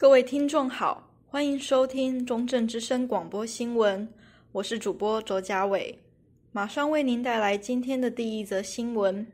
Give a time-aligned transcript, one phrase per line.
[0.00, 4.08] 各位听众好，欢迎收听中正之声广播新闻，
[4.50, 5.94] 我是主播周家伟，
[6.52, 9.26] 马上为您带来今天的第一则新闻：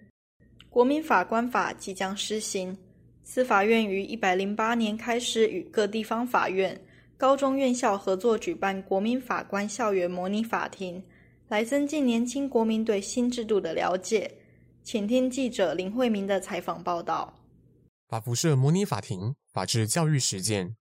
[0.68, 2.76] 国民法官法即将施行，
[3.22, 6.76] 司法院于一百零八年开始与各地方法院、
[7.16, 11.00] 高中院校合作举办国民法官校园模拟法庭，
[11.46, 14.28] 来增进年轻国民对新制度的了解。
[14.82, 17.32] 请听记者林慧明的采访报道。
[18.08, 20.76] 法服社模拟法庭法治教育实践，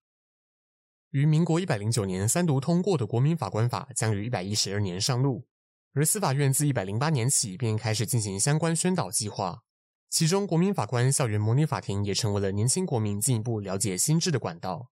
[1.11, 5.47] 于民国一百零九年三读通过的国民法官法将于一百一十二年上路，
[5.93, 9.63] 而司法院自一百零八年起便开始进行相关宣导计划，
[10.09, 14.89] 其中国民法官校园模拟法庭也成为了年轻国民进一步了解新制的管道。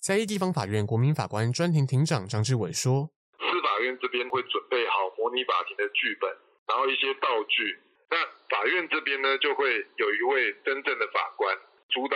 [0.00, 6.30] 嘉义地方法院国民法官专庭庭长张志伟说：“司法院这边会准备好模拟法庭的剧本，
[6.66, 7.76] 然后一些道具，
[8.08, 8.16] 那
[8.48, 9.68] 法院这边呢就会
[10.00, 11.20] 有一位真正的法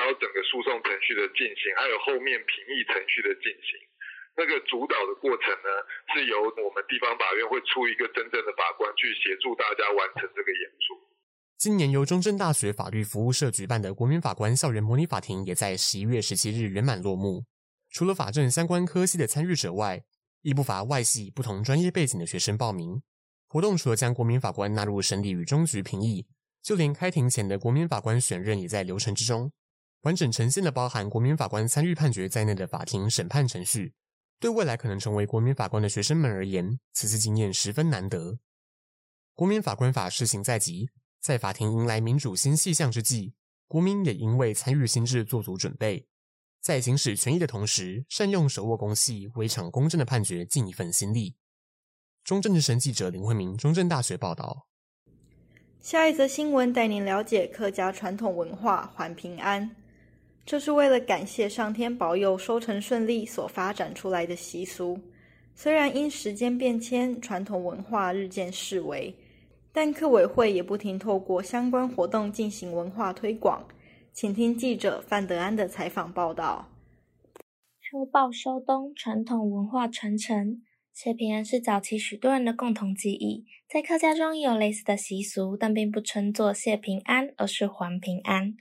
[0.02, 3.78] 官。”主导整个诉讼程序的进行，还有后面评议程序的进行，
[4.36, 5.70] 那个主导的过程呢，
[6.12, 10.98] 是由我们地方法院会出一个真正的法官去协助大家完成这个演出。
[11.56, 17.44] 今年由中正大学法律服务社举办的国民法官校园模拟法庭，也在十一月十七日圆满落幕。
[17.90, 20.02] 除了法政相关科系的参与者外，
[20.42, 23.02] 亦不乏外系不同专业背景的学生报名。
[23.46, 26.26] 活动除了将国民法官纳入审理与终局评议，
[26.62, 29.52] 就连开庭前的国民法官选任也在流程之中。
[30.02, 33.94] 完整呈现了包含国民法官参与判决在内的法庭审判程序，
[34.40, 38.38] 对未来可能成为国民法官的学生们而言，此次经验十分难得。
[39.34, 43.34] 国民法官法施行在即，在法庭迎来民主新气象之际，
[43.68, 46.06] 国民也因为参与新制做足准备，
[46.60, 51.36] 在行使权益的同时，善用手握公器，为一场公正的判决尽一份心力。
[52.24, 54.66] 中正之声记者林慧明，中正大学报道。
[55.80, 59.74] 下一则新闻带您了解客家传统文化还平安。
[60.44, 64.98] 这是为了感谢上天保佑收成顺利所发展出来的习俗。
[65.54, 69.14] 虽然因时间变迁，传统文化日渐式微，
[69.72, 73.66] 但客委会也不停透过相关活动进行文化推广。
[74.12, 76.68] 请听记者范德安的采访报道。
[77.80, 83.44] 秋报收冬，传统文化传承，谢平安是早期许多人的共同记忆。
[83.70, 88.54] 在客家中也有类似的习俗，但并不称作谢平安，而是还平安。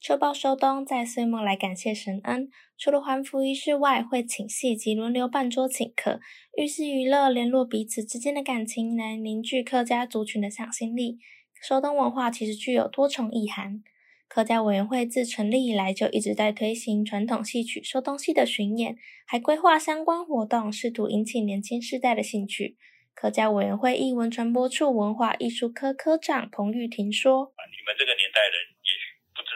[0.00, 2.48] 秋报收冬，在岁末来感谢神恩。
[2.78, 6.20] 除了还福仪式外，会请戏及轮流办桌请客，
[6.56, 11.18] 寓示娱乐，联络彼此之间的感情，来凝聚客家族群的向心力。
[11.60, 13.82] 收冬文化其实具有多重意涵。
[14.28, 22.76] 客家委员会自成立以来，就一直在推行传统戏曲收冬戏的巡演，还规划相关活动，试图引起年轻世代的兴趣。
[23.14, 28.77] 客家委员会艺文传播处文化艺术科科长彭玉婷说：“你们这个年代人。”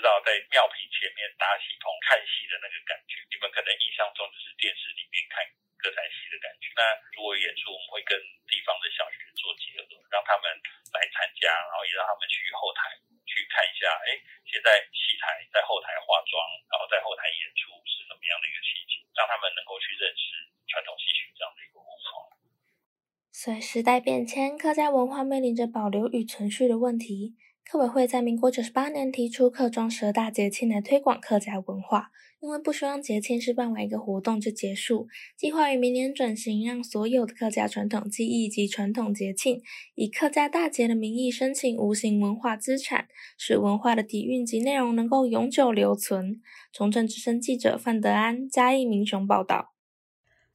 [0.02, 5.46] 知道在庙坪前面搭戏棚看戏的那个感觉，你们可能印象中就是电视里面看
[5.78, 6.74] 歌仔戏的感觉。
[6.74, 6.82] 那
[7.14, 8.18] 如果演出，我们会跟
[8.50, 10.50] 地方的小学做结合，让他们
[10.90, 12.98] 来参加，然后也让他们去后台
[13.30, 16.34] 去看一下，哎，现在戏台在后台化妆，
[16.66, 22.26] 然后在后台演出是什么样的一个情景，让他们能够去认识传统戏曲这样的一个文化。
[23.30, 27.38] 随时代变迁，客家文化面临着保留与存续的问题。
[27.64, 35.08] 客委会在民国九十八年提出客庄十大节庆来推广客家文化，因为不希望节庆是办完一个活动就结束，
[35.38, 39.62] 计划于明年转型，让所有的客家传统技艺及传统节庆
[39.94, 43.08] 以客家大节的名义申请无形文化资产，
[43.38, 46.42] 使文化的底蕴及内容能够永久留存。
[46.72, 49.72] 中正之声记者范德安嘉义民雄报道。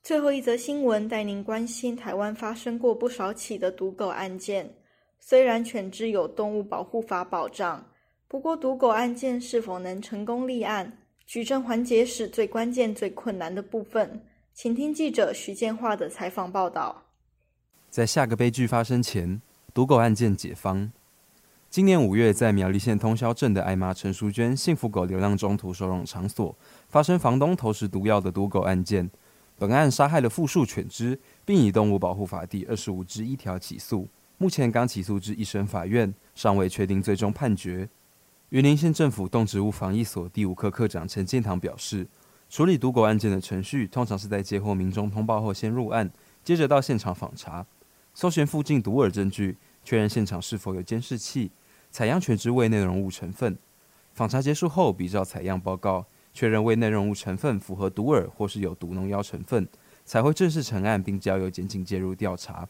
[0.04, 4.76] 最后一则新闻带您关心台湾发生过不少起的毒狗案件。
[5.20, 7.86] 虽然犬只有动物保护法保障，
[8.28, 14.22] 不过毒狗案件是否能成功立案，举证环节是最关键、最困难的部分。
[14.54, 17.04] 请听记者徐建华的采访报道。
[17.90, 19.42] 在下个悲剧发生前，
[19.74, 20.92] 毒狗案件解方。
[21.70, 26.56] 今年五月，在苗栗县通霄镇的爱妈陈淑娟幸福狗流浪中途收容场所
[26.88, 29.10] 发生房东投食毒药的毒狗案件。
[29.58, 34.08] 本案杀害了复数犬只，并以动物保护法第二十五之一条起诉。
[34.40, 37.90] 目前刚起诉至一审法院，尚未确定最终判决。
[38.50, 42.08] 云林县政府动植物防疫所第五科科长陈建堂表示，
[42.48, 46.12] 处理毒狗案件的程序通常是在接获民众通报后先入案，
[46.44, 47.66] 接着到现场访查，
[48.14, 51.52] 搜寻附近毒饵证据，确认现场是否有监视器，
[51.90, 53.58] 采样犬只胃内容物成分。
[54.14, 59.68] 访查结束后，比照采样报告，确认胃内容物成分符合毒饵或是有毒农药成分，
[60.06, 62.70] 才会正式成案，并交由检警介入调查。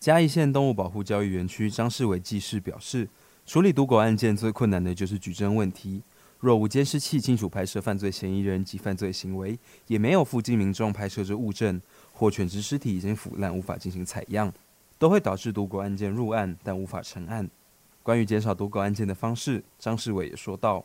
[0.00, 3.08] 嘉义县动物保护教育园区张世伟技师表示，
[3.44, 6.02] 处理毒狗案件最困难的就是举证问题。
[6.38, 9.58] 若无监视器清楚拍摄犯罪嫌疑人及犯罪行为，
[9.88, 14.52] 也没有附近民众拍摄之物证，或犬只尸体已经腐烂无法进行采样，
[14.98, 17.50] 都会导致毒狗案件入案但无法成案。
[18.04, 20.84] 关于减少毒狗案件的方式，张世伟也说道。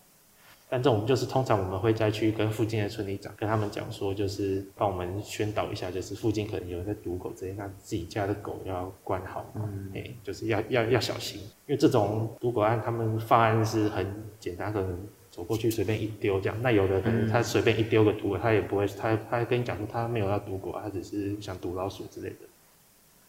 [0.73, 14.03] 但这种就是通常我们会再去跟附近的村里长跟他们讲说，就是帮我们宣导一下，就是附近可能有人在毒狗之类，那自己家的狗要关好，嗯，哎，就是要要要小心，因为这种毒狗案他们犯案是很
[14.39, 14.97] 简单，可能
[15.29, 22.37] 走过去随便一丢这样，那有的可能他随便一丢个毒，他也不会，他他跟你讲说他没有要毒狗，他只是想毒老鼠之类的。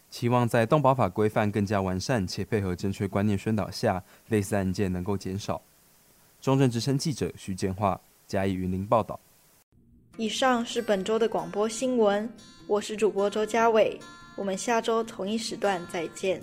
[0.09, 5.61] 期望在动保法规范更加完善且配合正确观念宣导下，类似案件能够减少。
[6.45, 9.19] 中正之声记者徐建化加以云林报道。
[10.15, 12.31] 以上是本周的广播新闻，
[12.67, 13.99] 我是主播周嘉伟，
[14.35, 16.39] 我们下周同一时段再见。